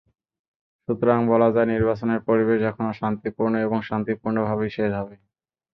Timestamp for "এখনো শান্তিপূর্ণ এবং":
2.69-3.77